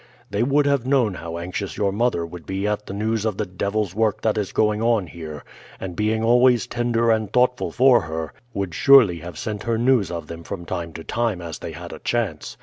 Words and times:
They 0.31 0.41
would 0.41 0.65
have 0.65 0.83
known 0.87 1.13
how 1.13 1.37
anxious 1.37 1.77
your 1.77 1.91
mother 1.91 2.25
would 2.25 2.47
be 2.47 2.65
at 2.67 2.87
the 2.87 2.93
news 2.95 3.23
of 3.23 3.37
the 3.37 3.45
devil's 3.45 3.93
work 3.93 4.21
that 4.23 4.35
is 4.35 4.51
going 4.51 4.81
on 4.81 5.05
here, 5.05 5.43
and, 5.79 5.95
being 5.95 6.23
always 6.23 6.65
tender 6.65 7.11
and 7.11 7.31
thoughtful 7.31 7.71
for 7.71 8.01
her, 8.01 8.33
would 8.51 8.73
surely 8.73 9.19
have 9.19 9.37
sent 9.37 9.61
her 9.61 9.77
news 9.77 10.09
of 10.09 10.25
them 10.25 10.41
from 10.43 10.65
time 10.65 10.91
to 10.93 11.03
time 11.03 11.39
as 11.39 11.59
they 11.59 11.73
had 11.73 11.93
a 11.93 11.99
chance. 11.99 12.57